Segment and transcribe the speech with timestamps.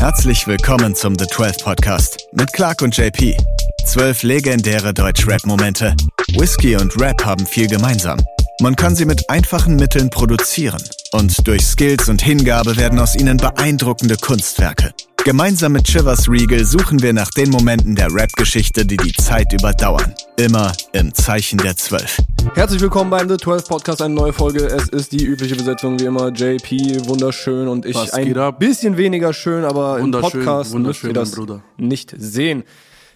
[0.00, 3.36] Herzlich willkommen zum The 12 Podcast mit Clark und JP.
[3.84, 5.94] Zwölf legendäre Deutsch-Rap-Momente.
[6.38, 8.18] Whisky und Rap haben viel gemeinsam.
[8.62, 10.82] Man kann sie mit einfachen Mitteln produzieren
[11.12, 14.94] und durch Skills und Hingabe werden aus ihnen beeindruckende Kunstwerke.
[15.24, 20.14] Gemeinsam mit Chivers Regal suchen wir nach den Momenten der Rap-Geschichte, die die Zeit überdauern.
[20.38, 22.16] Immer im Zeichen der Zwölf.
[22.54, 24.64] Herzlich willkommen beim The 12 Podcast, eine neue Folge.
[24.64, 26.28] Es ist die übliche Besetzung wie immer.
[26.32, 28.58] JP, wunderschön und ich Was ein geht ab?
[28.58, 31.38] bisschen weniger schön, aber im Wunderschön, Podcast müsst ihr das
[31.76, 32.64] nicht sehen.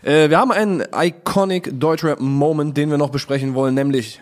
[0.02, 4.20] Äh, wir haben einen iconic Deutschrap-Moment, den wir noch besprechen wollen, nämlich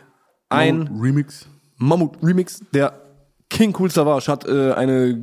[0.51, 1.49] ein Remix.
[1.79, 2.93] Mammut-Remix, der
[3.51, 5.19] King Cool Savage hat äh, eine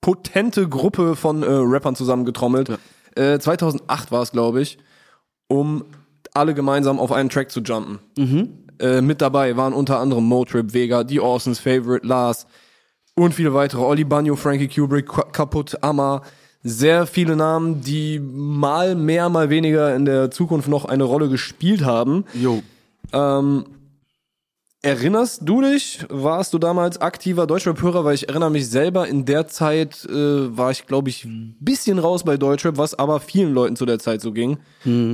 [0.00, 2.78] potente Gruppe von äh, Rappern zusammengetrommelt.
[3.16, 4.78] Äh, 2008 war es, glaube ich,
[5.48, 5.84] um
[6.34, 7.98] alle gemeinsam auf einen Track zu jumpen.
[8.80, 12.46] Äh, mit dabei waren unter anderem Motrip, Vega, The Orsons, Favorite, Lars
[13.16, 13.80] und viele weitere.
[13.82, 16.22] Oli Banyo, Frankie Kubrick, Ka- Kaputt, Amma.
[16.62, 21.84] Sehr viele Namen, die mal mehr, mal weniger in der Zukunft noch eine Rolle gespielt
[21.84, 22.24] haben.
[22.34, 22.62] Jo.
[23.12, 23.64] Ähm,
[24.88, 26.04] erinnerst du dich?
[26.08, 28.04] Warst du damals aktiver Deutschrap-Hörer?
[28.04, 31.98] Weil ich erinnere mich selber, in der Zeit äh, war ich, glaube ich, ein bisschen
[31.98, 34.58] raus bei Deutschrap, was aber vielen Leuten zu der Zeit so ging.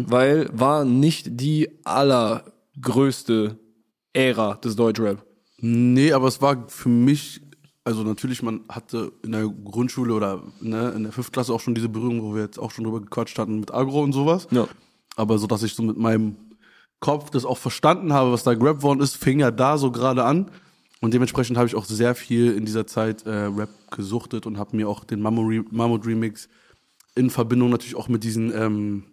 [0.08, 3.58] Weil war nicht die allergrößte
[4.12, 5.24] Ära des Deutschrap.
[5.58, 7.40] Nee, aber es war für mich,
[7.84, 11.74] also natürlich, man hatte in der Grundschule oder ne, in der fünften Klasse auch schon
[11.74, 14.46] diese Berührung, wo wir jetzt auch schon drüber gequatscht hatten mit Agro und sowas.
[14.50, 14.68] Ja.
[15.16, 16.36] Aber so, dass ich so mit meinem
[17.04, 20.24] Kopf das auch verstanden habe, was da gerappt worden ist, fing ja da so gerade
[20.24, 20.50] an.
[21.02, 24.74] Und dementsprechend habe ich auch sehr viel in dieser Zeit äh, Rap gesuchtet und habe
[24.76, 26.48] mir auch den Mammut Remix
[27.14, 29.04] in Verbindung natürlich auch mit diesen ähm,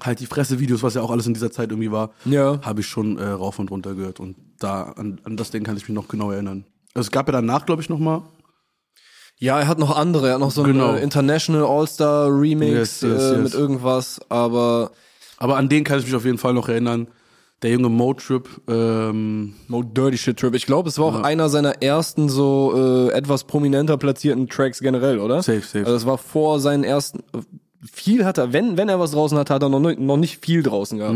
[0.00, 2.60] halt die Fresse-Videos, was ja auch alles in dieser Zeit irgendwie war, Ja.
[2.62, 4.20] habe ich schon äh, rauf und runter gehört.
[4.20, 6.64] Und da an, an das Ding kann ich mich noch genau erinnern.
[6.94, 8.22] Also es gab ja danach, glaube ich, noch mal.
[9.38, 10.28] Ja, er hat noch andere.
[10.28, 10.94] Er hat noch so einen Genau.
[10.94, 13.42] äh, International All-Star Remix Yes, yes, äh, yes.
[13.42, 14.20] mit irgendwas.
[14.28, 14.92] Aber
[15.38, 17.08] Aber an den kann ich mich auf jeden Fall noch erinnern.
[17.62, 20.54] Der junge Mo-Trip, ähm, Mo Dirty Shit Trip.
[20.54, 25.20] Ich glaube, es war auch einer seiner ersten so äh, etwas prominenter platzierten Tracks generell,
[25.20, 25.42] oder?
[25.42, 25.84] Safe, safe.
[25.84, 27.22] Also es war vor seinen ersten.
[27.80, 30.64] Viel hat er, wenn wenn er was draußen hatte, hat er noch, noch nicht viel
[30.64, 31.14] draußen gehabt.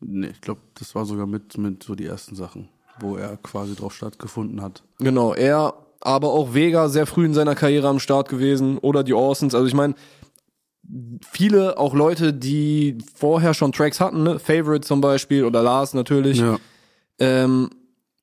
[0.00, 2.68] nee, ich glaube, das war sogar mit, mit so die ersten Sachen,
[3.00, 4.82] wo er quasi drauf stattgefunden hat.
[4.98, 9.14] Genau, er, aber auch Vega sehr früh in seiner Karriere am Start gewesen oder die
[9.14, 9.54] Orsons.
[9.54, 9.94] Also ich meine,
[11.30, 14.38] viele auch Leute, die vorher schon Tracks hatten, ne?
[14.38, 16.38] Favorite zum Beispiel oder Lars natürlich.
[16.38, 16.56] Ja.
[17.18, 17.70] Ähm,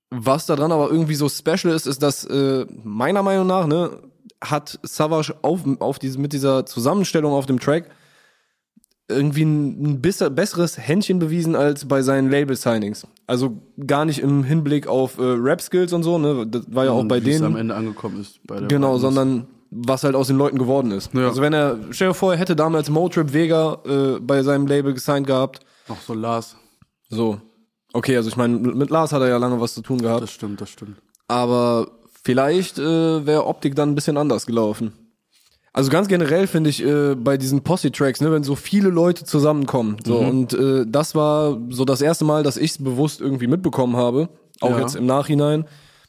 [0.09, 3.91] was da dran aber irgendwie so special ist, ist, dass äh, meiner Meinung nach, ne,
[4.43, 7.85] hat Savage auf, auf diese, mit dieser Zusammenstellung auf dem Track
[9.07, 13.05] irgendwie ein, ein besser, besseres Händchen bewiesen als bei seinen Label-Signings.
[13.27, 16.47] Also gar nicht im Hinblick auf äh, Rap-Skills und so, ne?
[16.47, 17.43] Das war ja auch Und bei denen.
[17.43, 18.39] am Ende angekommen ist.
[18.47, 19.01] Bei der Genau, Wildnis.
[19.01, 21.13] sondern was halt aus den Leuten geworden ist.
[21.13, 21.27] Ja.
[21.27, 24.93] Also wenn er, stell dir vor, er hätte damals Motrip Vega äh, bei seinem Label
[24.93, 25.61] gesigned gehabt.
[25.87, 26.55] Noch so Lars.
[27.09, 27.39] So.
[27.93, 30.21] Okay, also ich meine, mit Lars hat er ja lange was zu tun gehabt.
[30.23, 30.97] Das stimmt, das stimmt.
[31.27, 31.87] Aber
[32.23, 34.93] vielleicht äh, wäre Optik dann ein bisschen anders gelaufen.
[35.73, 39.95] Also ganz generell finde ich äh, bei diesen Posse-Tracks, ne, wenn so viele Leute zusammenkommen,
[40.05, 43.95] so und äh, das war so das erste Mal, dass ich es bewusst irgendwie mitbekommen
[43.95, 44.27] habe,
[44.59, 44.79] auch Ja.
[44.81, 45.63] jetzt im Nachhinein,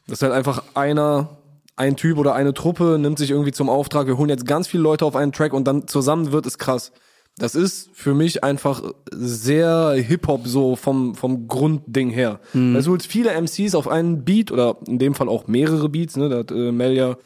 [0.09, 1.29] dass halt einfach einer,
[1.77, 4.83] ein Typ oder eine Truppe nimmt sich irgendwie zum Auftrag, wir holen jetzt ganz viele
[4.83, 6.93] Leute auf einen Track und dann zusammen wird es krass.
[7.39, 12.41] Das ist für mich einfach sehr Hip-Hop so vom, vom Grundding her.
[12.75, 16.17] Also du holst viele MCs auf einen Beat oder in dem Fall auch mehrere Beats,
[16.17, 17.17] ne, da hat äh, Mel ja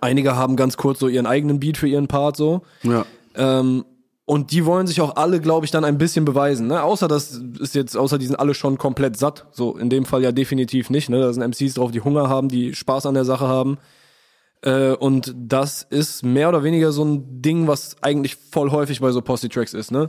[0.00, 2.62] Einige haben ganz kurz so ihren eigenen Beat für ihren Part so.
[2.82, 3.06] Ja.
[3.36, 3.84] Ähm,
[4.26, 6.66] und die wollen sich auch alle, glaube ich, dann ein bisschen beweisen.
[6.66, 6.82] Ne?
[6.82, 9.46] Außer das ist jetzt, außer die sind alle schon komplett satt.
[9.52, 11.10] So in dem Fall ja definitiv nicht.
[11.10, 11.20] Ne?
[11.20, 13.76] Da sind MCs drauf, die Hunger haben, die Spaß an der Sache haben.
[14.62, 19.10] Äh, und das ist mehr oder weniger so ein Ding, was eigentlich voll häufig bei
[19.10, 19.90] so Posse-Tracks ist.
[19.92, 20.08] Ne?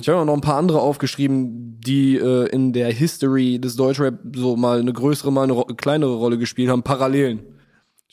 [0.00, 4.54] Ich habe noch ein paar andere aufgeschrieben, die äh, in der History des Deutschrap so
[4.56, 6.84] mal eine größere, mal eine kleinere Rolle gespielt haben.
[6.84, 7.40] Parallelen.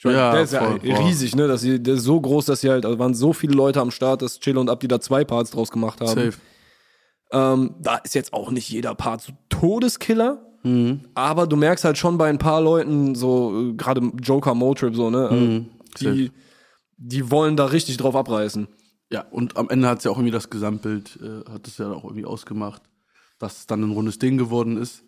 [0.03, 1.47] Ich meine, Ja, der ist voll, ja riesig, ne?
[1.47, 3.89] Dass sie, der ist so groß, dass sie halt, also waren so viele Leute am
[3.89, 6.09] Start, dass Chill und Abdi da zwei Parts draus gemacht haben.
[6.09, 6.33] Safe.
[7.31, 10.45] Ähm, da ist jetzt auch nicht jeder Part so Todeskiller,
[11.15, 15.09] aber du merkst halt schon bei ein paar Leuten, so äh, gerade Joker Motrip, so,
[15.09, 15.29] ne?
[15.31, 15.65] äh,
[15.99, 16.31] die,
[16.97, 18.67] die wollen da richtig drauf abreißen.
[19.09, 21.91] Ja, und am Ende hat es ja auch irgendwie das Gesamtbild, äh, hat es ja
[21.91, 22.81] auch irgendwie ausgemacht,
[23.39, 25.03] dass es dann ein rundes Ding geworden ist.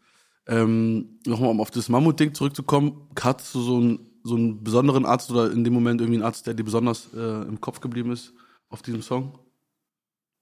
[0.48, 3.08] Ähm, Nochmal, um auf das Mammut-Ding zurückzukommen,
[3.54, 6.56] du so einen, so einen besonderen Arzt oder in dem Moment irgendwie einen Arzt, der
[6.56, 8.33] dir besonders äh, im Kopf geblieben ist
[8.69, 9.38] auf diesem Song?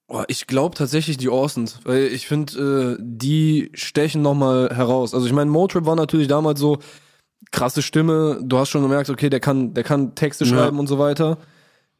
[0.07, 5.13] Oh, ich glaube tatsächlich die Orsons, weil ich finde, äh, die stechen nochmal heraus.
[5.13, 6.79] Also ich meine, Motrip war natürlich damals so
[7.51, 8.39] krasse Stimme.
[8.43, 10.49] Du hast schon gemerkt, okay, der kann, der kann Texte Ja.
[10.51, 11.37] schreiben und so weiter.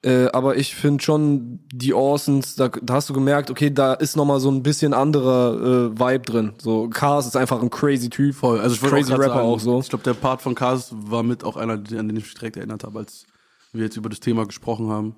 [0.03, 4.17] Äh, aber ich finde schon die Orsons, da, da hast du gemerkt, okay, da ist
[4.17, 6.53] noch mal so ein bisschen anderer äh, Vibe drin.
[6.57, 8.59] So Cars ist einfach ein crazy Typ, Voll.
[8.59, 9.79] Also ich crazy auch Rapper sagen, auch so.
[9.79, 12.57] Ich glaube, der Part von Cars war mit auch einer, an den ich mich direkt
[12.57, 13.25] erinnert habe, als
[13.71, 15.15] wir jetzt über das Thema gesprochen haben.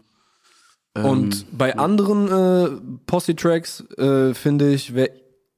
[0.93, 5.09] Ähm, Und bei anderen äh, Posse-Tracks äh, finde ich, wer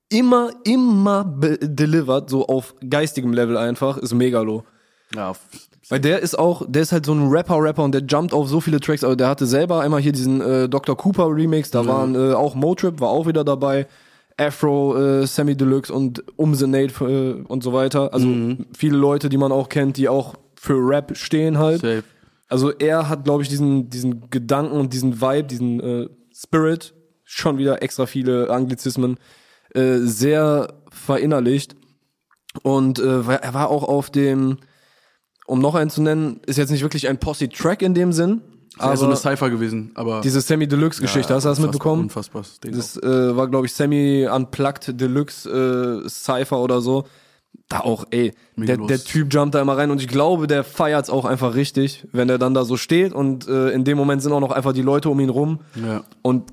[0.09, 1.25] immer, immer
[1.61, 4.63] delivered, so auf geistigem Level einfach, ist Megalo.
[5.15, 5.33] Ja,
[5.89, 8.59] Weil der ist auch, der ist halt so ein Rapper-Rapper und der jumpt auf so
[8.59, 10.97] viele Tracks, aber der hatte selber einmal hier diesen äh, Dr.
[10.97, 13.87] Cooper Remix, da waren äh, auch Motrip, war auch wieder dabei,
[14.37, 18.13] Afro, äh, Sammy Deluxe und Umsenate äh, und so weiter.
[18.13, 18.27] Also
[18.77, 21.81] viele Leute, die man auch kennt, die auch für Rap stehen halt.
[21.81, 22.03] safe.
[22.49, 26.93] Also er hat, glaube ich, diesen, diesen Gedanken und diesen Vibe, diesen äh, Spirit,
[27.23, 29.17] schon wieder extra viele Anglizismen,
[29.73, 31.75] äh, sehr verinnerlicht.
[32.63, 34.57] Und äh, er war auch auf dem,
[35.47, 38.41] um noch einen zu nennen, ist jetzt nicht wirklich ein Posse-Track in dem Sinn,
[38.75, 42.03] Aber aber so eine Cypher gewesen, aber diese Sammy Deluxe-Geschichte, hast du das mitbekommen?
[42.03, 42.43] Unfassbar.
[42.61, 47.05] das äh, war, glaube ich, Sammy Unplugged Deluxe äh, Cypher oder so.
[47.69, 49.03] Da auch, ey, der, der.
[49.03, 52.37] Typ jumpt da immer rein und ich glaube, der feiert's auch einfach richtig, wenn er
[52.37, 55.09] dann da so steht und äh, in dem Moment sind auch noch einfach die Leute
[55.09, 55.59] um ihn rum.
[55.75, 56.03] Ja.
[56.21, 56.43] und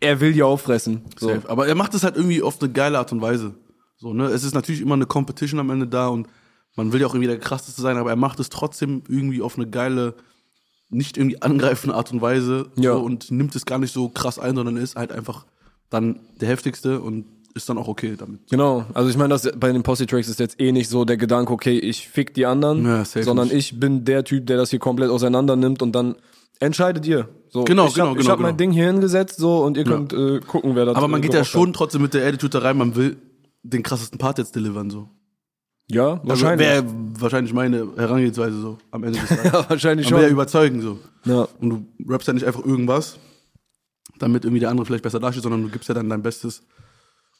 [0.00, 1.02] er will die auffressen.
[1.18, 1.28] So.
[1.28, 1.48] Safe.
[1.48, 3.54] Aber er macht es halt irgendwie auf eine geile Art und Weise.
[3.96, 4.26] So, ne?
[4.26, 6.26] Es ist natürlich immer eine Competition am Ende da und
[6.76, 9.56] man will ja auch irgendwie der krasseste sein, aber er macht es trotzdem irgendwie auf
[9.56, 10.14] eine geile,
[10.88, 12.94] nicht irgendwie angreifende Art und Weise Ja.
[12.94, 15.46] so, und nimmt es gar nicht so krass ein, sondern ist halt einfach
[15.90, 18.40] dann der heftigste und ist dann auch okay damit.
[18.50, 21.52] Genau, also ich meine, das bei den Posse-Tracks ist jetzt eh nicht so der Gedanke,
[21.52, 23.72] okay, ich fick die anderen, Ja, sondern nicht.
[23.74, 26.16] ich bin der Typ, der das hier komplett auseinander nimmt und dann
[26.60, 27.28] entscheidet ihr.
[27.50, 28.70] So, Genau, ich genau, hab, Ich genau, habe mein genau.
[28.70, 31.44] Ding hier hingesetzt so und ihr könnt äh, gucken, wer das Aber man geht ja
[31.44, 33.18] schon trotzdem mit der Attitude da rein, man will
[33.62, 35.10] den krassesten Part jetzt delivern, so.
[35.88, 36.68] Ja, wahrscheinlich.
[36.68, 39.52] Also Wäre wahrscheinlich meine Herangehensweise so am Ende des Tages.
[39.52, 40.24] ja, wahrscheinlich schon.
[40.28, 40.98] überzeugen so.
[41.24, 41.46] Ja.
[41.60, 43.18] Und du rappst ja nicht einfach irgendwas,
[44.18, 46.62] damit irgendwie der andere vielleicht besser dasteht, sondern du gibst ja dann dein Bestes.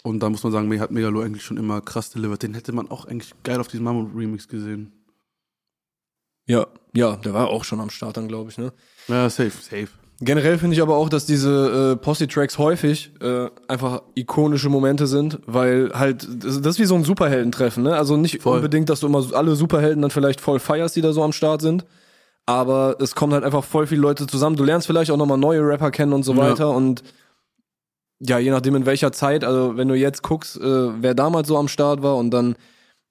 [0.02, 2.42] Und da muss man sagen, hat Megalo eigentlich schon immer krass delivered.
[2.42, 4.92] Den hätte man auch eigentlich geil auf diesem Mammut-Remix gesehen.
[6.46, 8.58] ja, ja, der war auch schon am Start dann, glaube ich.
[8.58, 8.72] Ne?
[9.08, 9.88] Ja, safe, safe.
[10.24, 15.40] Generell finde ich aber auch, dass diese äh, Posse-Tracks häufig äh, einfach ikonische Momente sind,
[15.46, 17.96] weil halt, das, ist wie so ein Superheldentreffen, ne?
[17.96, 18.56] Also nicht Voll.
[18.56, 21.60] unbedingt, dass du immer alle Superhelden dann vielleicht voll feierst, die da so am Start
[21.60, 21.84] sind.
[22.46, 24.54] Aber es kommen halt einfach voll viele Leute zusammen.
[24.54, 26.38] Du lernst vielleicht auch nochmal neue Rapper kennen und so Ja.
[26.50, 26.70] weiter.
[26.70, 27.02] Und
[28.20, 31.56] ja, je nachdem in welcher Zeit, also wenn du jetzt guckst, äh, wer damals so
[31.58, 32.54] am Start war und dann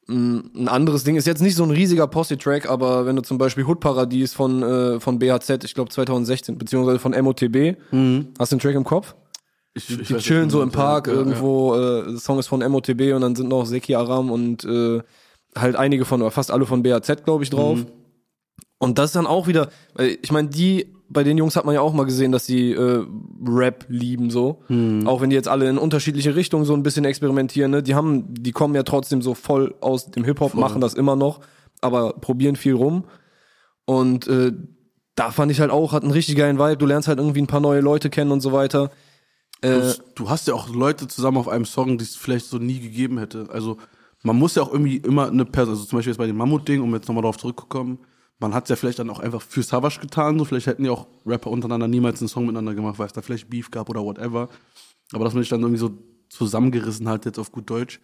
[0.07, 3.65] ein anderes Ding ist jetzt nicht so ein riesiger Posse-Track, aber wenn du zum Beispiel
[3.65, 7.77] Hood Paradies von, äh, von BHZ, ich glaube 2016, beziehungsweise von MOTB,
[8.39, 9.15] hast du den Track im Kopf?
[9.73, 11.19] Ich, Die ich weiß chillen so im ja, Park ja, ja.
[11.19, 15.01] irgendwo, äh, der Song ist von MOTB und dann sind noch Seki Aram und äh,
[15.55, 17.77] halt einige von, oder fast alle von BHZ, glaube ich, drauf.
[17.79, 17.87] Mhm.
[18.79, 21.75] Und das ist dann auch wieder, weil ich meine, die, bei den Jungs hat man
[21.75, 23.05] ja auch mal gesehen, dass sie äh,
[23.45, 24.63] Rap lieben so.
[24.69, 25.07] Mhm.
[25.07, 27.83] Auch wenn die jetzt alle in unterschiedliche Richtungen so ein bisschen experimentieren, ne?
[27.83, 31.41] Die haben, die kommen ja trotzdem so voll aus dem Hip-Hop, machen das immer noch,
[31.81, 33.03] aber probieren viel rum.
[33.85, 34.53] Und äh,
[35.15, 36.77] da fand ich halt auch, hat einen richtig geilen Vibe.
[36.77, 38.91] Du lernst halt irgendwie ein paar neue Leute kennen und so weiter.
[39.61, 42.79] Äh, du hast ja auch Leute zusammen auf einem Song, die es vielleicht so nie
[42.79, 43.47] gegeben hätte.
[43.51, 43.77] Also
[44.23, 46.81] man muss ja auch irgendwie immer eine Person, also zum Beispiel jetzt bei dem Mammut-Ding,
[46.81, 47.99] um jetzt nochmal darauf zurückzukommen,
[48.41, 50.91] man hat es ja vielleicht dann auch einfach für Savage getan, so vielleicht hätten ja
[50.91, 54.03] auch Rapper untereinander niemals einen Song miteinander gemacht, weil es da vielleicht Beef gab oder
[54.03, 54.49] whatever.
[55.13, 55.91] Aber dass man sich dann irgendwie so
[56.29, 57.99] zusammengerissen hat, jetzt auf gut Deutsch,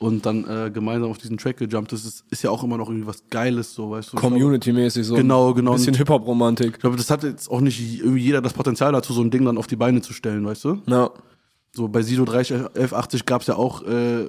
[0.00, 2.88] und dann äh, gemeinsam auf diesen Track gejumpt ist, ist, ist ja auch immer noch
[2.88, 4.16] irgendwie was Geiles, so, weißt du.
[4.16, 5.14] Community-mäßig so.
[5.14, 5.72] Genau, genau.
[5.72, 6.70] Ein bisschen Hip-Hop-Romantik.
[6.76, 9.44] Ich glaube, das hat jetzt auch nicht irgendwie jeder das Potenzial dazu, so ein Ding
[9.44, 10.82] dann auf die Beine zu stellen, weißt du?
[10.86, 11.10] Ja.
[11.72, 14.28] So bei Sido 30, 1180 gab es ja auch äh,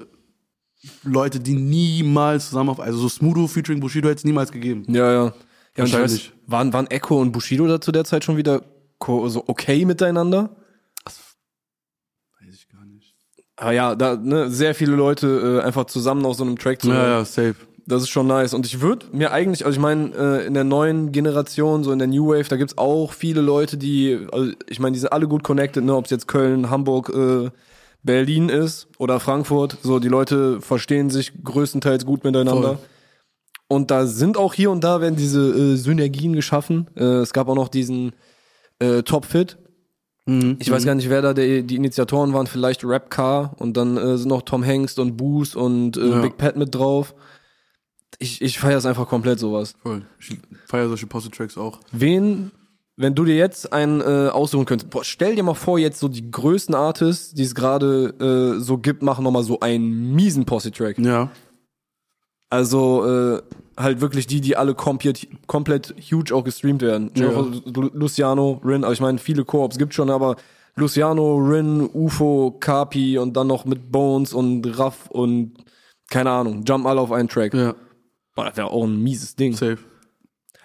[1.03, 4.84] Leute, die niemals zusammen auf, also so Smudo featuring Bushido hätte es niemals gegeben.
[4.89, 5.34] Ja, ja.
[5.78, 8.62] Ja und weiß, waren, waren Echo und Bushido da zu der Zeit schon wieder
[9.06, 10.56] so okay miteinander?
[12.40, 13.16] Weiß ich gar nicht.
[13.56, 16.90] Aber ja, da, ne, sehr viele Leute äh, einfach zusammen auf so einem Track zu
[16.90, 17.10] Ja, hören.
[17.10, 17.56] ja, safe.
[17.88, 18.54] Das ist schon nice.
[18.54, 22.00] Und ich würde mir eigentlich, also ich meine, äh, in der neuen Generation, so in
[22.00, 25.28] der New Wave, da gibt's auch viele Leute, die, also ich meine, die sind alle
[25.28, 27.50] gut connected, ne, ob es jetzt Köln, Hamburg, äh,
[28.04, 29.78] Berlin ist oder Frankfurt.
[29.84, 32.75] So, die Leute verstehen sich größtenteils gut miteinander.
[32.75, 32.80] Voll.
[33.72, 36.88] Und da sind auch hier und da werden diese äh, Synergien geschaffen.
[36.98, 38.12] Äh, es gab auch noch diesen
[38.80, 39.58] äh, Top Fit.
[40.25, 40.58] Mhm.
[40.60, 42.48] Ich weiß gar nicht, wer da die, die Initiatoren waren.
[42.48, 46.22] Vielleicht Rap Car und dann äh, sind noch Tom Hengst und Boost und äh, Ja.
[46.22, 47.16] Big Pat mit drauf.
[48.20, 49.74] Ich, ich feiere es einfach komplett sowas.
[49.82, 50.01] Voll.
[50.20, 51.80] Ich feiere solche Posse-Tracks auch.
[51.94, 52.51] Wen,
[52.98, 56.10] wenn du dir jetzt einen äh, aussuchen könntest, boah, stell dir mal vor, jetzt so
[56.10, 61.00] die größten Artists, die es gerade äh, so gibt, machen nochmal so einen miesen Posse-Track.
[61.00, 61.32] Ja.
[62.51, 63.41] Also, äh,
[63.77, 67.10] halt wirklich die, die alle komplett, komplett huge auch gestreamt werden.
[67.15, 67.31] Ja.
[67.31, 70.36] Lu- Luciano, Rin, aber ich meine, viele Koops gibt schon, aber
[70.75, 75.53] Luciano, Rin, UFO, Kapi und dann noch mit Bones und Raff und
[76.10, 77.53] keine Ahnung, jump alle auf einen Track.
[77.53, 77.74] Ja,
[78.36, 79.53] Boah, das wäre auch ein mieses Ding.
[79.53, 79.77] safe.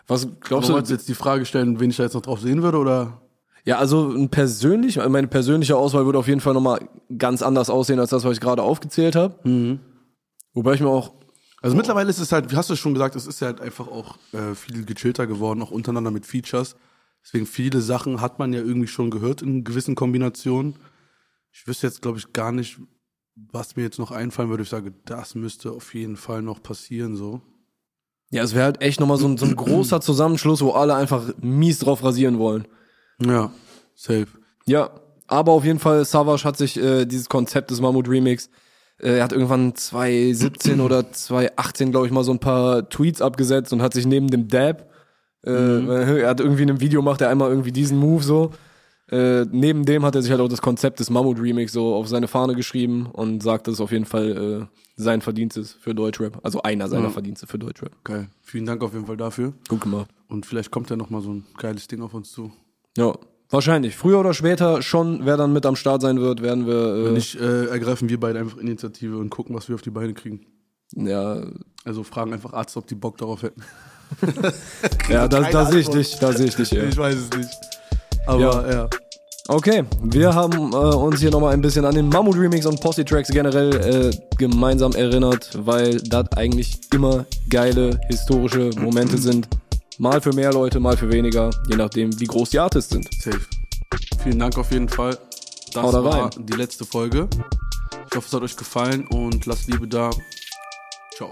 [0.09, 0.75] Was Glaubst du, du?
[0.75, 3.21] wolltest jetzt die Frage stellen, wen ich da jetzt noch drauf sehen würde, oder?
[3.65, 6.81] Ja, also ein persönlich, meine persönliche Auswahl würde auf jeden Fall nochmal
[7.17, 9.79] ganz anders aussehen als das, was ich gerade aufgezählt habe.
[10.55, 11.13] Wobei ich mir auch
[11.63, 13.89] Also mittlerweile ist es halt, wie hast du schon gesagt, es ist ja halt einfach
[13.89, 16.77] auch äh, viel gechillter geworden, auch untereinander mit Features.
[17.25, 20.77] Deswegen viele Sachen hat man ja irgendwie schon gehört in gewissen Kombinationen.
[21.51, 22.79] Ich wüsste jetzt, glaube ich, gar nicht,
[23.35, 24.63] was mir jetzt noch einfallen würde.
[24.63, 27.41] Ich sage, das müsste auf jeden Fall noch passieren, so.
[28.31, 31.33] Ja, es wäre halt echt nochmal so ein, so ein großer Zusammenschluss, wo alle einfach
[31.41, 32.69] mies drauf rasieren wollen.
[33.25, 33.51] Ja,
[33.95, 34.29] safe.
[34.67, 34.91] Ja,
[35.27, 38.51] aber auf jeden Fall, Savage hat sich äh, dieses Konzept des Mammut Remix,
[38.99, 43.83] er hat irgendwann 2017 oder 2018, glaube ich, mal so ein paar Tweets abgesetzt und
[43.83, 44.91] hat sich neben dem Dab,
[45.45, 45.51] äh,
[46.21, 48.51] er hat irgendwie in einem Video macht er einmal irgendwie diesen Move so.
[49.09, 52.09] Äh, neben dem hat er sich halt auch das Konzept des Mammut Remix so auf
[52.09, 55.95] seine Fahne geschrieben und sagt, dass es auf jeden Fall äh, sein Verdienst ist für
[55.95, 56.41] Deutschrap.
[56.43, 57.11] Also einer seiner Ja.
[57.11, 57.93] Verdienste für Deutschrap.
[58.03, 58.29] Geil.
[58.43, 59.53] Vielen Dank auf jeden Fall dafür.
[59.69, 60.11] Gut gemacht.
[60.27, 62.51] Und vielleicht kommt ja noch mal so ein geiles Ding auf uns zu.
[62.99, 63.13] Ja,
[63.51, 63.97] wahrscheinlich.
[63.97, 67.05] Früher oder später schon, wer dann mit am Start sein wird, werden wir.
[67.05, 69.91] Wenn Äh, nicht, äh, ergreifen wir beide einfach Initiative und gucken, was wir auf die
[69.91, 70.47] Beine kriegen.
[70.95, 71.43] ja,
[71.85, 73.63] Also fragen einfach Arzt, ob die Bock darauf hätten.
[75.11, 76.71] ja, da, da sehe ich dich, da sehe ich dich.
[76.71, 76.85] Ja.
[76.85, 77.51] Ich weiß es nicht.
[78.27, 78.71] Aber Ja.
[78.71, 78.89] ja.
[79.49, 83.05] Okay, wir haben äh, uns hier nochmal ein bisschen an den Mammut Remix und Posse
[83.05, 89.47] Tracks generell äh, gemeinsam erinnert, weil das eigentlich immer geile historische Momente sind.
[89.99, 93.09] Mal für mehr Leute, mal für weniger, je nachdem, wie groß die Artists sind.
[93.15, 93.41] Safe.
[94.23, 95.19] Vielen Dank auf jeden Fall.
[95.73, 96.47] Das Haut da war rein.
[96.47, 97.29] die letzte Folge.
[98.11, 100.11] Ich hoffe, es hat euch gefallen und lasst Liebe da.
[101.15, 101.31] Ciao.